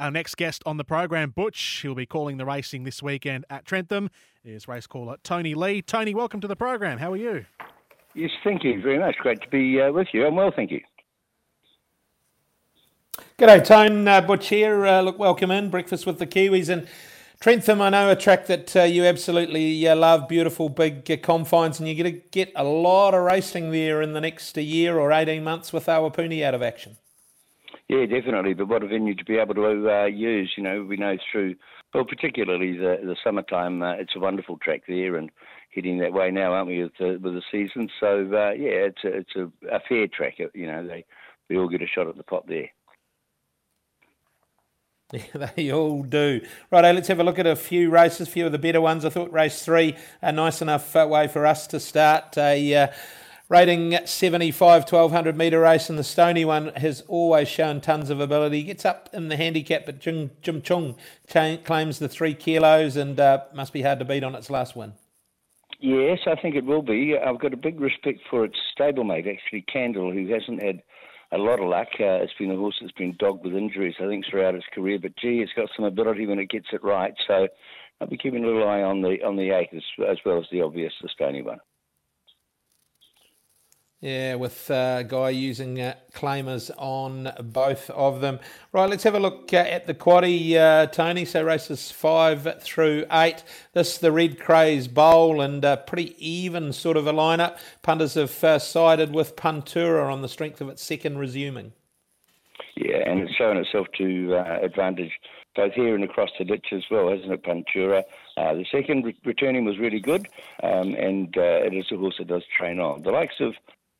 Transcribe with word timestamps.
Our 0.00 0.10
next 0.10 0.38
guest 0.38 0.62
on 0.64 0.78
the 0.78 0.84
program, 0.84 1.28
Butch, 1.28 1.80
he'll 1.82 1.94
be 1.94 2.06
calling 2.06 2.38
the 2.38 2.46
racing 2.46 2.84
this 2.84 3.02
weekend 3.02 3.44
at 3.50 3.66
Trentham, 3.66 4.08
is 4.42 4.66
race 4.66 4.86
caller 4.86 5.18
Tony 5.22 5.54
Lee. 5.54 5.82
Tony, 5.82 6.14
welcome 6.14 6.40
to 6.40 6.48
the 6.48 6.56
program. 6.56 6.96
How 6.96 7.12
are 7.12 7.18
you? 7.18 7.44
Yes, 8.14 8.30
thank 8.42 8.64
you 8.64 8.80
very 8.80 8.98
much. 8.98 9.16
Great 9.16 9.42
to 9.42 9.48
be 9.50 9.78
uh, 9.78 9.92
with 9.92 10.08
you. 10.14 10.26
I'm 10.26 10.36
well, 10.36 10.52
thank 10.56 10.70
you. 10.70 10.80
G'day, 13.38 13.62
Tone. 13.62 14.08
Uh, 14.08 14.22
Butch 14.22 14.48
here. 14.48 14.86
Uh, 14.86 15.02
look, 15.02 15.18
welcome 15.18 15.50
in. 15.50 15.68
Breakfast 15.68 16.06
with 16.06 16.18
the 16.18 16.26
Kiwis. 16.26 16.70
And 16.70 16.88
Trentham, 17.38 17.82
I 17.82 17.90
know 17.90 18.10
a 18.10 18.16
track 18.16 18.46
that 18.46 18.74
uh, 18.74 18.84
you 18.84 19.04
absolutely 19.04 19.86
uh, 19.86 19.96
love. 19.96 20.28
Beautiful 20.28 20.70
big 20.70 21.10
uh, 21.10 21.18
confines, 21.18 21.78
and 21.78 21.86
you're 21.86 22.02
going 22.02 22.14
to 22.14 22.22
get 22.30 22.50
a 22.56 22.64
lot 22.64 23.12
of 23.12 23.22
racing 23.22 23.70
there 23.70 24.00
in 24.00 24.14
the 24.14 24.20
next 24.22 24.56
year 24.56 24.98
or 24.98 25.12
18 25.12 25.44
months 25.44 25.74
with 25.74 25.84
Awapuni 25.84 26.42
out 26.42 26.54
of 26.54 26.62
action. 26.62 26.96
Yeah, 27.88 28.06
definitely. 28.06 28.54
But 28.54 28.68
what 28.68 28.82
a 28.82 28.86
venue 28.86 29.14
to 29.14 29.24
be 29.24 29.38
able 29.38 29.54
to 29.54 29.90
uh, 29.90 30.04
use. 30.06 30.52
You 30.56 30.62
know, 30.62 30.82
we 30.82 30.96
know 30.96 31.16
through, 31.30 31.56
well, 31.92 32.04
particularly 32.04 32.76
the, 32.76 32.98
the 33.02 33.16
summertime, 33.22 33.82
uh, 33.82 33.94
it's 33.94 34.14
a 34.16 34.20
wonderful 34.20 34.58
track 34.58 34.82
there, 34.86 35.16
and 35.16 35.30
heading 35.74 35.98
that 35.98 36.12
way 36.12 36.30
now, 36.30 36.52
aren't 36.52 36.68
we, 36.68 36.82
with 36.82 36.92
the, 36.98 37.18
with 37.22 37.34
the 37.34 37.42
season? 37.50 37.88
So 37.98 38.28
uh, 38.32 38.52
yeah, 38.52 38.88
it's 38.88 39.04
a, 39.04 39.08
it's 39.08 39.36
a, 39.36 39.50
a 39.74 39.80
fair 39.88 40.06
track. 40.06 40.38
You 40.54 40.66
know, 40.66 40.86
they 40.86 41.04
we 41.48 41.58
all 41.58 41.68
get 41.68 41.82
a 41.82 41.86
shot 41.86 42.06
at 42.06 42.16
the 42.16 42.22
pot 42.22 42.46
there. 42.46 42.68
Yeah, 45.12 45.48
they 45.56 45.72
all 45.72 46.02
do. 46.02 46.40
Right, 46.70 46.94
let's 46.94 47.08
have 47.08 47.20
a 47.20 47.24
look 47.24 47.38
at 47.38 47.46
a 47.46 47.56
few 47.56 47.90
races, 47.90 48.28
a 48.28 48.30
few 48.30 48.46
of 48.46 48.52
the 48.52 48.58
better 48.58 48.80
ones. 48.80 49.04
I 49.04 49.10
thought 49.10 49.32
race 49.32 49.64
three, 49.64 49.96
a 50.22 50.32
nice 50.32 50.62
enough 50.62 50.94
uh, 50.94 51.06
way 51.08 51.28
for 51.28 51.46
us 51.46 51.66
to 51.68 51.80
start. 51.80 52.38
A 52.38 52.74
uh, 52.74 52.88
rating 53.50 53.98
75, 54.06 54.82
1200 54.82 55.36
metre 55.36 55.60
race, 55.60 55.90
and 55.90 55.98
the 55.98 56.04
Stony 56.04 56.44
one 56.44 56.68
has 56.76 57.02
always 57.08 57.48
shown 57.48 57.80
tons 57.80 58.08
of 58.08 58.20
ability. 58.20 58.58
He 58.58 58.62
gets 58.62 58.84
up 58.86 59.10
in 59.12 59.28
the 59.28 59.36
handicap, 59.36 59.84
but 59.84 59.98
Jim, 59.98 60.30
Jim 60.40 60.62
Chung 60.62 60.96
claims 61.26 61.98
the 61.98 62.08
three 62.08 62.32
kilos 62.32 62.96
and 62.96 63.18
uh, 63.18 63.42
must 63.52 63.72
be 63.72 63.82
hard 63.82 63.98
to 63.98 64.04
beat 64.04 64.24
on 64.24 64.34
its 64.34 64.48
last 64.48 64.76
win. 64.76 64.94
Yes, 65.80 66.20
I 66.26 66.40
think 66.40 66.54
it 66.54 66.64
will 66.64 66.82
be. 66.82 67.16
I've 67.18 67.40
got 67.40 67.52
a 67.52 67.56
big 67.56 67.80
respect 67.80 68.20
for 68.30 68.44
its 68.44 68.56
stablemate, 68.78 69.26
actually, 69.26 69.62
Candle, 69.62 70.12
who 70.12 70.28
hasn't 70.28 70.62
had 70.62 70.82
a 71.32 71.38
lot 71.38 71.58
of 71.58 71.68
luck. 71.68 71.88
Uh, 71.98 72.22
it's 72.22 72.34
been 72.38 72.50
a 72.50 72.56
horse 72.56 72.76
that's 72.80 72.92
been 72.92 73.16
dogged 73.18 73.44
with 73.44 73.54
injuries, 73.54 73.94
I 73.98 74.06
think, 74.06 74.26
throughout 74.30 74.54
its 74.54 74.66
career. 74.72 74.98
But 75.00 75.16
gee, 75.16 75.40
it's 75.40 75.52
got 75.54 75.70
some 75.74 75.86
ability 75.86 76.26
when 76.26 76.38
it 76.38 76.50
gets 76.50 76.66
it 76.72 76.84
right. 76.84 77.14
So 77.26 77.48
I'll 78.00 78.08
be 78.08 78.18
keeping 78.18 78.44
a 78.44 78.46
little 78.46 78.68
eye 78.68 78.82
on 78.82 79.00
the 79.00 79.22
on 79.24 79.36
the 79.36 79.50
eight 79.50 79.70
as, 79.74 79.82
as 80.08 80.18
well 80.24 80.38
as 80.38 80.46
the 80.52 80.60
obvious, 80.60 80.92
the 81.02 81.08
stony 81.08 81.42
one. 81.42 81.60
Yeah, 84.00 84.36
with 84.36 84.70
uh, 84.70 85.02
Guy 85.02 85.28
using 85.28 85.78
uh, 85.78 85.94
claimers 86.14 86.70
on 86.78 87.30
both 87.52 87.90
of 87.90 88.22
them. 88.22 88.40
Right, 88.72 88.88
let's 88.88 89.02
have 89.02 89.14
a 89.14 89.20
look 89.20 89.52
uh, 89.52 89.58
at 89.58 89.86
the 89.86 89.92
quaddy, 89.92 90.54
uh, 90.54 90.86
Tony. 90.86 91.26
So 91.26 91.44
races 91.44 91.92
five 91.92 92.62
through 92.62 93.04
eight. 93.12 93.44
This 93.74 93.98
the 93.98 94.10
Red 94.10 94.40
Craze 94.40 94.88
Bowl 94.88 95.42
and 95.42 95.62
uh, 95.62 95.76
pretty 95.76 96.16
even 96.18 96.72
sort 96.72 96.96
of 96.96 97.06
a 97.06 97.12
lineup. 97.12 97.58
Punters 97.82 98.14
have 98.14 98.42
uh, 98.42 98.58
sided 98.58 99.14
with 99.14 99.36
Puntura 99.36 100.10
on 100.10 100.22
the 100.22 100.28
strength 100.30 100.62
of 100.62 100.70
its 100.70 100.82
second 100.82 101.18
resuming. 101.18 101.74
Yeah, 102.76 103.02
and 103.06 103.20
it's 103.20 103.34
shown 103.34 103.58
itself 103.58 103.88
to 103.98 104.42
advantage 104.62 105.12
both 105.54 105.74
here 105.74 105.94
and 105.94 106.04
across 106.04 106.30
the 106.38 106.46
ditch 106.46 106.68
as 106.72 106.84
well, 106.90 107.10
hasn't 107.10 107.32
it, 107.32 107.42
Puntura? 107.42 108.04
the 108.36 108.64
second 108.72 109.04
re- 109.04 109.16
returning 109.26 109.66
was 109.66 109.78
really 109.78 110.00
good, 110.00 110.26
um, 110.62 110.94
and 110.94 111.36
it 111.36 111.74
is 111.74 111.92
a 111.92 111.98
horse 111.98 112.14
that 112.16 112.28
does 112.28 112.44
train 112.56 112.80
on. 112.80 113.02
The 113.02 113.10
likes 113.10 113.34
of 113.40 113.54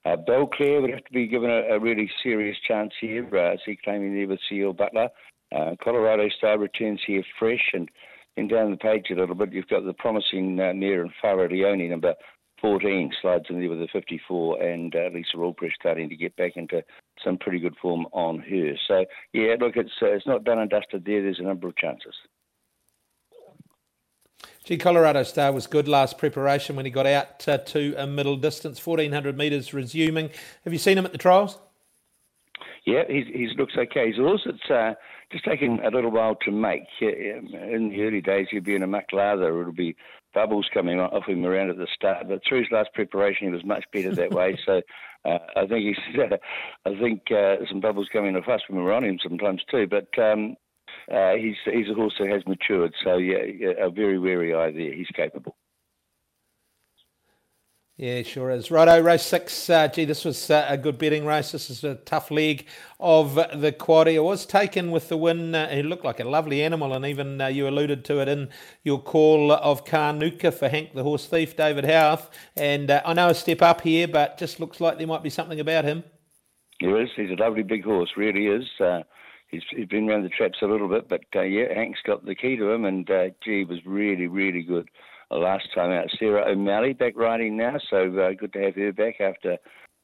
uh, 0.04 0.16
Belclair 0.16 0.80
would 0.80 0.90
have 0.90 1.04
to 1.04 1.12
be 1.12 1.26
given 1.26 1.50
a, 1.50 1.74
a 1.74 1.80
really 1.80 2.10
serious 2.22 2.56
chance 2.66 2.92
here. 3.00 3.24
Uh, 3.36 3.56
see 3.64 3.78
claiming 3.82 4.14
there 4.14 4.28
with 4.28 4.40
C.L. 4.48 4.72
Butler. 4.72 5.08
Uh, 5.54 5.74
Colorado 5.82 6.28
Star 6.38 6.58
returns 6.58 7.00
here 7.06 7.24
fresh 7.38 7.70
and 7.72 7.90
then 8.36 8.48
down 8.48 8.70
the 8.70 8.76
page 8.76 9.06
a 9.10 9.14
little 9.14 9.34
bit 9.34 9.52
you've 9.52 9.66
got 9.66 9.84
the 9.84 9.92
promising 9.94 10.58
uh, 10.60 10.72
Near 10.72 11.02
and 11.02 11.10
Farah 11.22 11.50
Leone 11.50 11.90
number 11.90 12.14
14 12.60 13.12
slides 13.20 13.46
in 13.48 13.58
there 13.58 13.68
with 13.68 13.80
a 13.80 13.88
54 13.92 14.62
and 14.62 14.94
uh, 14.94 15.08
Lisa 15.12 15.36
Allpress 15.36 15.72
starting 15.74 16.08
to 16.08 16.16
get 16.16 16.36
back 16.36 16.52
into 16.56 16.82
some 17.24 17.38
pretty 17.38 17.58
good 17.58 17.74
form 17.80 18.06
on 18.12 18.38
her. 18.38 18.74
So 18.86 19.04
yeah, 19.32 19.56
look, 19.58 19.76
it's 19.76 19.90
uh, 20.02 20.06
it's 20.06 20.26
not 20.26 20.44
done 20.44 20.58
and 20.58 20.70
dusted 20.70 21.04
there. 21.04 21.22
There's 21.22 21.40
a 21.40 21.44
number 21.44 21.68
of 21.68 21.76
chances. 21.76 22.14
Gee, 24.64 24.76
Colorado 24.76 25.22
Star 25.22 25.52
was 25.52 25.66
good 25.66 25.88
last 25.88 26.18
preparation 26.18 26.76
when 26.76 26.84
he 26.84 26.90
got 26.90 27.06
out 27.06 27.48
uh, 27.48 27.58
to 27.58 27.94
a 27.96 28.06
middle 28.06 28.36
distance, 28.36 28.84
1400 28.84 29.36
metres 29.36 29.72
resuming. 29.72 30.30
Have 30.64 30.72
you 30.72 30.78
seen 30.78 30.98
him 30.98 31.06
at 31.06 31.12
the 31.12 31.18
trials? 31.18 31.58
Yeah, 32.86 33.02
he 33.08 33.24
he's 33.32 33.56
looks 33.56 33.74
okay. 33.76 34.10
He's 34.10 34.18
also 34.18 34.50
it's 34.50 34.70
uh, 34.70 34.94
just 35.32 35.44
taking 35.44 35.80
a 35.80 35.90
little 35.90 36.10
while 36.10 36.34
to 36.44 36.50
make. 36.50 36.82
In 37.00 37.90
the 37.90 38.02
early 38.02 38.20
days, 38.20 38.48
he'd 38.50 38.64
be 38.64 38.74
in 38.74 38.82
a 38.82 38.86
muck 38.86 39.12
lather. 39.12 39.60
It'll 39.60 39.72
be 39.72 39.96
bubbles 40.34 40.68
coming 40.72 41.00
off 41.00 41.26
him 41.26 41.44
around 41.44 41.70
at 41.70 41.76
the 41.76 41.86
start. 41.94 42.28
But 42.28 42.40
through 42.46 42.60
his 42.60 42.70
last 42.70 42.90
preparation, 42.94 43.48
he 43.48 43.52
was 43.52 43.64
much 43.64 43.84
better 43.92 44.14
that 44.14 44.32
way. 44.32 44.58
So 44.66 44.82
uh, 45.24 45.38
I 45.56 45.66
think 45.66 45.84
he's, 45.96 46.18
uh, 46.18 46.36
I 46.86 46.98
think 46.98 47.22
uh, 47.30 47.56
some 47.68 47.80
bubbles 47.80 48.08
coming 48.12 48.36
off 48.36 48.48
us 48.48 48.62
when 48.68 48.82
we're 48.82 48.92
on 48.92 49.04
him 49.04 49.18
sometimes 49.22 49.62
too. 49.70 49.86
But 49.86 50.08
um, 50.22 50.56
uh, 51.10 51.32
he's 51.34 51.56
he's 51.64 51.88
a 51.88 51.94
horse 51.94 52.14
that 52.18 52.28
has 52.28 52.46
matured. 52.46 52.94
So 53.04 53.16
yeah, 53.16 53.42
a 53.78 53.90
very 53.90 54.18
wary 54.18 54.54
eye 54.54 54.72
there. 54.72 54.92
He's 54.92 55.08
capable. 55.14 55.56
Yeah, 57.96 58.22
sure 58.22 58.50
is. 58.50 58.70
Righto, 58.70 58.98
race 59.02 59.26
six. 59.26 59.68
Uh, 59.68 59.86
gee, 59.86 60.06
this 60.06 60.24
was 60.24 60.50
uh, 60.50 60.64
a 60.70 60.78
good 60.78 60.96
betting 60.96 61.26
race. 61.26 61.52
This 61.52 61.68
is 61.68 61.84
a 61.84 61.96
tough 61.96 62.30
leg 62.30 62.66
of 62.98 63.34
the 63.34 63.72
quaddy. 63.78 64.14
It 64.14 64.24
was 64.24 64.46
taken 64.46 64.90
with 64.90 65.10
the 65.10 65.18
win. 65.18 65.54
Uh, 65.54 65.68
he 65.68 65.82
looked 65.82 66.06
like 66.06 66.18
a 66.18 66.24
lovely 66.24 66.62
animal, 66.62 66.94
and 66.94 67.04
even 67.04 67.38
uh, 67.42 67.48
you 67.48 67.68
alluded 67.68 68.06
to 68.06 68.20
it 68.22 68.28
in 68.28 68.48
your 68.84 69.02
call 69.02 69.52
of 69.52 69.84
Carnuka 69.84 70.50
for 70.50 70.70
Hank 70.70 70.94
the 70.94 71.02
Horse 71.02 71.26
Thief, 71.26 71.54
David 71.54 71.84
Howarth. 71.84 72.30
And 72.56 72.90
uh, 72.90 73.02
I 73.04 73.12
know 73.12 73.28
a 73.28 73.34
step 73.34 73.60
up 73.60 73.82
here, 73.82 74.08
but 74.08 74.38
just 74.38 74.60
looks 74.60 74.80
like 74.80 74.96
there 74.96 75.06
might 75.06 75.22
be 75.22 75.28
something 75.28 75.60
about 75.60 75.84
him. 75.84 76.02
There 76.80 77.02
is. 77.02 77.10
He's 77.14 77.28
a 77.28 77.34
lovely 77.34 77.64
big 77.64 77.84
horse, 77.84 78.12
really 78.16 78.46
is. 78.46 78.64
He's, 79.50 79.62
he's 79.70 79.86
been 79.86 80.08
around 80.08 80.22
the 80.22 80.28
traps 80.28 80.58
a 80.62 80.66
little 80.66 80.88
bit, 80.88 81.08
but 81.08 81.22
uh, 81.34 81.42
yeah, 81.42 81.74
Hank's 81.74 82.00
got 82.06 82.24
the 82.24 82.34
key 82.34 82.56
to 82.56 82.70
him, 82.70 82.84
and 82.84 83.10
uh, 83.10 83.26
gee, 83.44 83.64
was 83.64 83.84
really, 83.84 84.26
really 84.26 84.62
good 84.62 84.88
last 85.30 85.68
time 85.74 85.90
out. 85.90 86.08
Sarah 86.18 86.50
O'Malley 86.50 86.92
back 86.92 87.14
riding 87.16 87.56
now, 87.56 87.76
so 87.90 88.16
uh, 88.18 88.32
good 88.38 88.52
to 88.52 88.60
have 88.60 88.74
her 88.76 88.92
back 88.92 89.20
after 89.20 89.58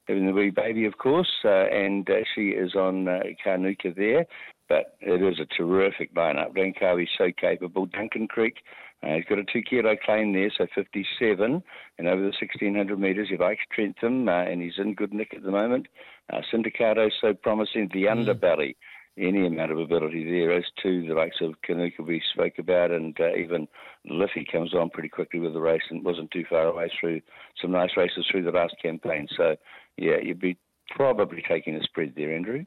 having 0.07 0.27
the 0.27 0.33
wee 0.33 0.51
baby, 0.51 0.85
of 0.85 0.99
course, 0.99 1.31
uh, 1.45 1.67
and 1.67 2.09
uh, 2.09 2.21
she 2.35 2.49
is 2.51 2.75
on 2.75 3.09
uh, 3.09 3.21
Carnuka 3.45 3.95
there. 3.95 4.27
But 4.69 4.97
it 5.01 5.23
is 5.23 5.39
a 5.39 5.47
terrific 5.47 6.13
lineup. 6.15 6.57
Rankawi's 6.57 7.09
so 7.17 7.31
capable. 7.41 7.87
Duncan 7.87 8.27
Creek, 8.27 8.57
uh, 9.03 9.15
he's 9.15 9.25
got 9.27 9.39
a 9.39 9.45
two 9.45 9.63
kilo 9.63 9.95
claim 10.05 10.33
there, 10.33 10.51
so 10.57 10.67
57, 10.75 11.63
and 11.99 12.09
over 12.09 12.21
the 12.21 12.33
1600 12.41 12.99
metres, 12.99 13.29
he 13.31 13.37
likes 13.37 13.61
Trentham, 13.73 14.29
uh, 14.29 14.43
and 14.43 14.61
he's 14.61 14.79
in 14.79 14.95
good 14.95 15.15
nick 15.15 15.35
at 15.35 15.45
the 15.45 15.53
moment. 15.53 15.87
Uh, 16.33 16.41
Syndicato 16.53 17.09
so 17.21 17.33
promising. 17.33 17.89
The 17.93 18.05
mm. 18.05 18.27
underbelly 18.27 18.75
any 19.19 19.47
amount 19.47 19.73
of 19.73 19.79
ability 19.79 20.25
there, 20.25 20.53
as 20.53 20.65
to 20.83 21.07
the 21.07 21.15
likes 21.15 21.37
of 21.41 21.55
Kanuka 21.67 22.01
we 22.01 22.23
spoke 22.33 22.59
about, 22.59 22.91
and 22.91 23.19
uh, 23.19 23.35
even 23.35 23.67
Liffey 24.05 24.47
comes 24.51 24.75
on 24.75 24.91
pretty 24.91 25.09
quickly 25.09 25.41
with 25.41 25.55
the 25.55 25.61
race 25.61 25.83
and 25.91 26.05
wasn't 26.05 26.31
too 26.31 26.45
far 26.49 26.67
away 26.67 26.91
through 27.01 27.23
some 27.61 27.73
nice 27.73 27.97
races 27.97 28.27
through 28.31 28.43
the 28.43 28.51
last 28.51 28.75
campaign. 28.81 29.27
So, 29.37 29.57
yeah, 29.97 30.17
you'd 30.23 30.41
be 30.41 30.59
probably 30.91 31.43
taking 31.49 31.75
a 31.77 31.83
spread 31.83 32.13
there, 32.17 32.35
Andrew. 32.35 32.65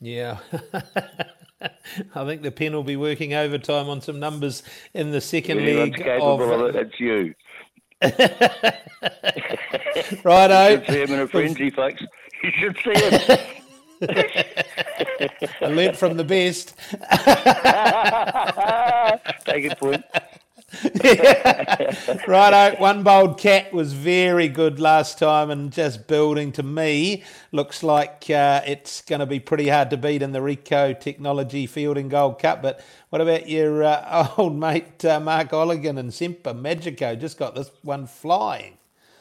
Yeah. 0.00 0.38
I 2.14 2.24
think 2.24 2.42
the 2.42 2.52
pen 2.52 2.72
will 2.72 2.84
be 2.84 2.96
working 2.96 3.34
overtime 3.34 3.88
on 3.88 4.00
some 4.00 4.20
numbers 4.20 4.62
in 4.94 5.10
the 5.10 5.20
second 5.20 5.60
yeah, 5.60 5.74
leg. 5.74 5.96
Capable 5.96 6.52
of, 6.52 6.74
of 6.74 6.76
it. 6.76 6.92
You. 6.98 7.34
Righto. 10.24 10.68
You 10.68 10.76
should 10.76 10.86
see 10.86 11.02
him 11.02 11.12
in 11.12 11.20
a 11.20 11.26
frenzy, 11.26 11.70
folks. 11.70 12.02
You 12.42 12.50
should 12.58 12.78
see 12.84 12.94
him. 12.94 13.38
I 14.00 15.66
learnt 15.66 15.96
from 15.96 16.16
the 16.16 16.24
best. 16.24 16.74
Take 19.44 19.72
a 19.72 19.76
point. 19.76 20.04
Righto, 22.28 22.78
one 22.78 23.02
bold 23.02 23.38
cat 23.38 23.72
was 23.72 23.94
very 23.94 24.48
good 24.48 24.78
last 24.78 25.18
time 25.18 25.50
and 25.50 25.72
just 25.72 26.06
building 26.06 26.52
to 26.52 26.62
me. 26.62 27.24
Looks 27.52 27.82
like 27.82 28.28
uh, 28.28 28.60
it's 28.66 29.00
going 29.00 29.20
to 29.20 29.26
be 29.26 29.40
pretty 29.40 29.68
hard 29.68 29.88
to 29.90 29.96
beat 29.96 30.20
in 30.20 30.32
the 30.32 30.40
Ricoh 30.40 31.00
Technology 31.00 31.66
Feilding 31.66 32.10
Gold 32.10 32.38
Cup. 32.38 32.60
But 32.60 32.84
what 33.08 33.22
about 33.22 33.48
your 33.48 33.82
uh, 33.82 34.28
old 34.36 34.56
mate 34.56 35.02
uh, 35.06 35.18
Mark 35.20 35.52
Oulaghan 35.52 35.98
and 35.98 36.12
Semper 36.12 36.52
Magico? 36.52 37.16
Just 37.16 37.38
got 37.38 37.54
this 37.54 37.70
one 37.82 38.06
flying. 38.06 38.76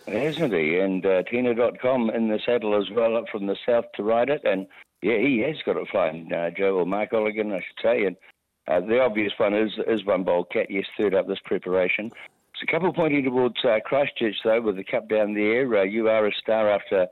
Hasn't 0.08 0.54
he? 0.54 0.80
And 0.80 1.06
uh, 1.06 1.24
Tina.com 1.24 2.10
in 2.12 2.30
the 2.30 2.40
saddle 2.46 2.78
as 2.78 2.90
well, 2.96 3.18
up 3.18 3.26
from 3.30 3.46
the 3.46 3.58
south 3.66 3.86
to 3.96 4.04
ride 4.04 4.30
it. 4.30 4.42
And 4.46 4.68
yeah, 5.02 5.18
he 5.18 5.40
has 5.40 5.58
got 5.66 5.76
it 5.76 5.88
flying, 5.92 6.32
uh, 6.32 6.50
Joe, 6.58 6.78
or 6.78 6.86
Mark 6.86 7.12
Oulaghan, 7.12 7.54
I 7.54 7.60
should 7.60 7.84
say. 7.84 8.06
And 8.06 8.16
uh, 8.68 8.86
the 8.88 9.02
obvious 9.02 9.34
one 9.38 9.54
is 9.54 9.72
is 9.88 10.06
one 10.06 10.24
bold 10.24 10.50
cat, 10.50 10.68
yes, 10.70 10.86
third 10.98 11.14
up 11.14 11.28
this 11.28 11.40
preparation. 11.46 12.12
It's 12.54 12.64
a 12.64 12.72
couple 12.72 12.92
pointing 12.94 13.24
towards 13.24 13.58
uh, 13.64 13.80
Christchurch, 13.86 14.36
though, 14.44 14.62
with 14.62 14.78
the 14.78 14.84
cup 14.84 15.10
down 15.10 15.34
there. 15.34 15.78
Uh, 15.78 15.84
you 15.84 16.10
are 16.10 16.26
a 16.26 16.32
star 16.42 16.72
after 16.72 17.08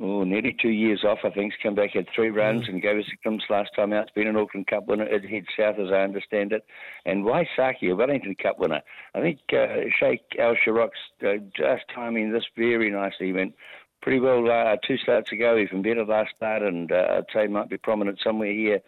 oh, 0.00 0.24
nearly 0.24 0.56
two 0.60 0.70
years 0.70 1.04
off, 1.04 1.18
I 1.24 1.30
think. 1.30 1.52
He's 1.52 1.62
come 1.62 1.74
back, 1.74 1.90
had 1.94 2.06
three 2.14 2.30
runs, 2.30 2.66
mm. 2.66 2.68
and 2.70 2.82
gave 2.82 2.98
us 2.98 3.04
a 3.12 3.16
glimpse 3.22 3.44
last 3.50 3.70
time 3.74 3.92
out. 3.92 4.04
It's 4.04 4.12
been 4.12 4.26
an 4.26 4.36
Auckland 4.36 4.66
Cup 4.66 4.86
winner. 4.86 5.04
It 5.04 5.28
heads 5.28 5.46
south, 5.56 5.78
as 5.78 5.90
I 5.90 6.02
understand 6.02 6.52
it. 6.52 6.64
And 7.04 7.24
Waisaki, 7.24 7.90
a 7.90 7.94
Wellington 7.94 8.34
Cup 8.40 8.58
winner. 8.58 8.80
I 9.14 9.20
think 9.20 9.40
uh, 9.52 9.88
Sheikh 9.98 10.22
Al 10.38 10.54
Sharok's 10.54 10.98
uh, 11.22 11.42
just 11.56 11.84
timing 11.94 12.32
this 12.32 12.44
very 12.56 12.90
nicely. 12.90 13.26
He 13.26 13.32
went 13.32 13.54
pretty 14.00 14.20
well 14.20 14.50
uh, 14.50 14.76
two 14.86 14.96
starts 14.98 15.32
ago, 15.32 15.58
even 15.58 15.82
better 15.82 16.04
last 16.04 16.36
start, 16.36 16.62
and 16.62 16.90
uh, 16.90 17.18
I'd 17.18 17.32
say 17.32 17.46
might 17.46 17.68
be 17.68 17.78
prominent 17.78 18.20
somewhere 18.22 18.52
here 18.52 18.80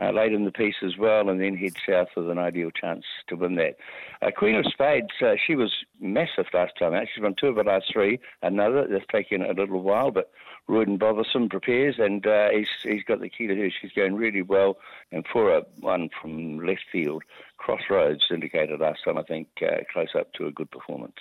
uh, 0.00 0.12
late 0.12 0.32
in 0.32 0.44
the 0.44 0.52
piece 0.52 0.76
as 0.84 0.96
well, 0.96 1.28
and 1.28 1.40
then 1.40 1.56
head 1.56 1.74
south 1.86 2.08
with 2.16 2.30
an 2.30 2.38
ideal 2.38 2.70
chance 2.70 3.04
to 3.28 3.34
win 3.34 3.56
that. 3.56 3.76
Uh, 4.22 4.30
Queen 4.30 4.54
of 4.54 4.64
Spades, 4.66 5.08
uh, 5.20 5.34
she 5.44 5.56
was 5.56 5.72
massive 6.00 6.46
last 6.52 6.72
time 6.78 6.94
out. 6.94 7.06
She's 7.12 7.22
won 7.22 7.34
two 7.34 7.48
of 7.48 7.56
her 7.56 7.64
last 7.64 7.86
three. 7.92 8.20
Another 8.42 8.86
that's 8.86 9.04
taken 9.10 9.42
a 9.42 9.52
little 9.52 9.82
while, 9.82 10.10
but 10.10 10.30
Roydon 10.68 10.98
Bergerson 10.98 11.50
prepares, 11.50 11.96
and 11.98 12.26
uh, 12.26 12.50
he's 12.50 12.68
he's 12.82 13.04
got 13.04 13.20
the 13.20 13.28
key 13.28 13.46
to 13.48 13.56
her. 13.56 13.70
She's 13.70 13.92
going 13.92 14.14
really 14.14 14.42
well, 14.42 14.78
and 15.10 15.26
for 15.32 15.56
a 15.56 15.62
one 15.80 16.10
from 16.20 16.64
left 16.64 16.84
field, 16.92 17.24
Crossroads 17.56 18.26
indicated 18.30 18.80
last 18.80 19.00
time, 19.04 19.18
I 19.18 19.22
think, 19.22 19.48
uh, 19.62 19.78
close 19.92 20.14
up 20.16 20.32
to 20.34 20.46
a 20.46 20.52
good 20.52 20.70
performance. 20.70 21.14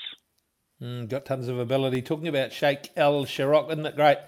Mm, 0.82 1.10
got 1.10 1.26
tons 1.26 1.48
of 1.48 1.58
ability. 1.58 2.04
Talking 2.04 2.28
about 2.28 2.54
Sheikh 2.54 2.92
El 2.96 3.26
Sharok, 3.26 3.72
isn't 3.72 3.86
it 3.86 3.96
great 3.96 4.20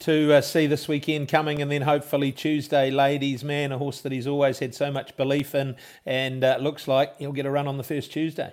to 0.00 0.34
uh, 0.34 0.40
see 0.42 0.66
this 0.66 0.86
weekend 0.86 1.28
coming 1.28 1.62
and 1.62 1.70
then 1.70 1.82
hopefully 1.82 2.30
Tuesday, 2.30 2.90
ladies, 2.90 3.42
man, 3.42 3.72
a 3.72 3.78
horse 3.78 4.02
that 4.02 4.12
he's 4.12 4.26
always 4.26 4.58
had 4.58 4.74
so 4.74 4.90
much 4.90 5.16
belief 5.16 5.54
in 5.54 5.76
and 6.04 6.44
uh, 6.44 6.58
looks 6.60 6.86
like 6.86 7.16
he'll 7.18 7.32
get 7.32 7.46
a 7.46 7.50
run 7.50 7.66
on 7.66 7.78
the 7.78 7.84
first 7.84 8.12
Tuesday. 8.12 8.52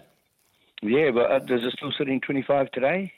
Yeah, 0.81 1.11
but 1.11 1.29
uh, 1.29 1.39
does 1.39 1.63
it 1.63 1.73
still 1.73 1.91
sitting 1.97 2.21
25 2.21 2.71
today? 2.71 3.11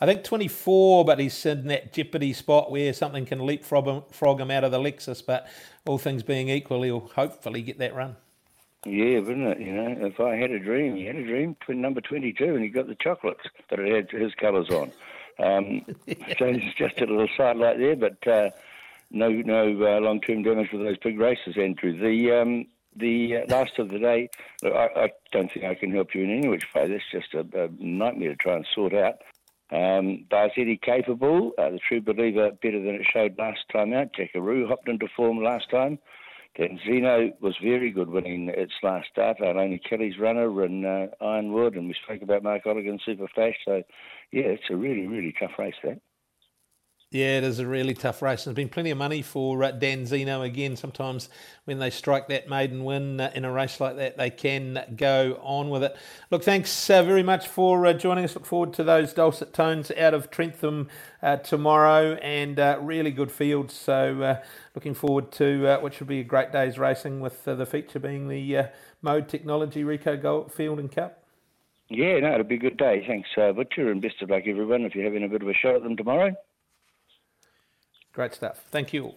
I 0.00 0.06
think 0.06 0.24
24, 0.24 1.04
but 1.04 1.18
he's 1.18 1.44
in 1.46 1.66
that 1.68 1.92
jeopardy 1.92 2.32
spot 2.32 2.70
where 2.70 2.92
something 2.92 3.26
can 3.26 3.44
leapfrog 3.44 3.86
him, 3.86 4.02
frog 4.10 4.40
him 4.40 4.50
out 4.50 4.62
of 4.62 4.70
the 4.70 4.78
Lexus. 4.78 5.24
But 5.24 5.48
all 5.86 5.98
things 5.98 6.22
being 6.22 6.48
equal, 6.48 6.82
he'll 6.82 7.10
hopefully 7.14 7.62
get 7.62 7.78
that 7.78 7.94
run. 7.94 8.16
Yeah, 8.84 9.18
wouldn't 9.20 9.48
it? 9.48 9.60
You 9.60 9.72
know, 9.72 10.06
if 10.06 10.20
I 10.20 10.36
had 10.36 10.50
a 10.50 10.58
dream, 10.58 10.96
he 10.96 11.06
had 11.06 11.16
a 11.16 11.24
dream, 11.24 11.56
number 11.68 12.00
22, 12.00 12.44
and 12.54 12.62
he 12.62 12.68
got 12.68 12.86
the 12.86 12.94
chocolates, 12.94 13.44
that 13.68 13.80
it 13.80 14.10
had 14.12 14.20
his 14.20 14.34
colours 14.34 14.70
on. 14.70 14.92
Um, 15.38 15.84
so 16.38 16.46
it's 16.46 16.74
just 16.76 17.00
a 17.00 17.06
little 17.06 17.28
sidelight 17.36 17.78
there, 17.78 17.96
but 17.96 18.26
uh, 18.26 18.50
no 19.10 19.28
no 19.28 19.68
uh, 19.82 20.00
long 20.00 20.20
term 20.20 20.42
damage 20.42 20.72
with 20.72 20.82
those 20.82 20.98
big 20.98 21.18
races, 21.18 21.56
Andrew. 21.56 21.98
The 21.98 22.32
um, 22.32 22.66
the 22.94 23.38
uh, 23.38 23.40
last 23.48 23.78
of 23.78 23.88
the 23.88 23.98
day, 23.98 24.28
look, 24.62 24.74
I, 24.74 24.86
I, 25.04 25.10
don't 25.32 25.52
think 25.52 25.66
I 25.66 25.74
can 25.74 25.92
help 25.92 26.14
you 26.14 26.24
in 26.24 26.30
any 26.30 26.48
which 26.48 26.64
way. 26.74 26.88
That's 26.88 27.02
just 27.12 27.34
a, 27.34 27.40
a 27.40 27.68
nightmare 27.78 28.30
to 28.30 28.36
try 28.36 28.54
and 28.54 28.66
sort 28.74 28.94
out. 28.94 29.16
Um, 29.70 30.24
Barzetti 30.30 30.80
capable, 30.80 31.52
uh, 31.58 31.70
the 31.70 31.78
true 31.78 32.00
believer, 32.00 32.52
better 32.62 32.80
than 32.80 32.94
it 32.94 33.06
showed 33.12 33.36
last 33.38 33.60
time 33.70 33.92
out. 33.92 34.14
Jackaroo 34.14 34.68
hopped 34.68 34.88
into 34.88 35.08
form 35.16 35.42
last 35.42 35.70
time. 35.70 35.98
Zeno 36.58 37.30
was 37.40 37.54
very 37.62 37.90
good 37.90 38.08
winning 38.08 38.48
its 38.48 38.72
last 38.82 39.08
start. 39.12 39.38
Only 39.40 39.78
Kelly's 39.78 40.18
runner 40.18 40.62
and 40.62 40.86
uh, 40.86 41.06
Ironwood, 41.20 41.74
and 41.74 41.86
we 41.86 41.94
spoke 42.04 42.22
about 42.22 42.42
Mark 42.42 42.64
Oulaghan 42.64 42.98
Super 43.04 43.28
Flash. 43.34 43.56
So, 43.64 43.82
yeah, 44.32 44.44
it's 44.44 44.70
a 44.70 44.76
really, 44.76 45.06
really 45.06 45.34
tough 45.38 45.58
race, 45.58 45.74
that. 45.84 46.00
Yeah, 47.12 47.38
it 47.38 47.44
is 47.44 47.60
a 47.60 47.66
really 47.66 47.94
tough 47.94 48.20
race. 48.20 48.44
There's 48.44 48.56
been 48.56 48.68
plenty 48.68 48.90
of 48.90 48.98
money 48.98 49.22
for 49.22 49.62
uh, 49.62 49.70
Dan 49.70 50.06
Zeno 50.06 50.42
again. 50.42 50.74
Sometimes 50.74 51.28
when 51.64 51.78
they 51.78 51.88
strike 51.88 52.26
that 52.28 52.48
maiden 52.48 52.82
win 52.82 53.20
uh, 53.20 53.30
in 53.32 53.44
a 53.44 53.52
race 53.52 53.80
like 53.80 53.94
that, 53.94 54.16
they 54.16 54.28
can 54.28 54.84
go 54.96 55.38
on 55.40 55.70
with 55.70 55.84
it. 55.84 55.96
Look, 56.32 56.42
thanks 56.42 56.90
uh, 56.90 57.04
very 57.04 57.22
much 57.22 57.46
for 57.46 57.86
uh, 57.86 57.92
joining 57.92 58.24
us. 58.24 58.34
Look 58.34 58.44
forward 58.44 58.72
to 58.74 58.82
those 58.82 59.12
dulcet 59.12 59.54
tones 59.54 59.92
out 59.92 60.14
of 60.14 60.32
Trentham 60.32 60.88
uh, 61.22 61.36
tomorrow 61.36 62.14
and 62.14 62.58
uh, 62.58 62.78
really 62.82 63.12
good 63.12 63.30
fields. 63.30 63.72
So, 63.72 64.40
looking 64.74 64.94
forward 64.94 65.30
to 65.32 65.78
what 65.80 65.94
should 65.94 66.08
be 66.08 66.18
a 66.18 66.24
great 66.24 66.50
day's 66.50 66.76
racing 66.76 67.20
with 67.20 67.44
the 67.44 67.66
feature 67.66 68.00
being 68.00 68.26
the 68.26 68.70
Mode 69.00 69.28
Technology 69.28 69.84
Ricoh 69.84 70.20
Gold 70.20 70.52
Field 70.52 70.80
and 70.80 70.90
Cup. 70.90 71.22
Yeah, 71.88 72.18
no, 72.18 72.32
it'll 72.32 72.42
be 72.42 72.56
a 72.56 72.58
good 72.58 72.76
day. 72.76 73.04
Thanks, 73.06 73.28
Butcher, 73.36 73.92
and 73.92 74.02
best 74.02 74.20
of 74.22 74.30
luck, 74.30 74.42
everyone, 74.44 74.82
if 74.82 74.96
you're 74.96 75.04
having 75.04 75.22
a 75.22 75.28
bit 75.28 75.42
of 75.42 75.48
a 75.48 75.54
shot 75.54 75.76
at 75.76 75.84
them 75.84 75.96
tomorrow. 75.96 76.34
Great 78.16 78.34
stuff. 78.34 78.64
Thank 78.70 78.94
you. 78.94 79.12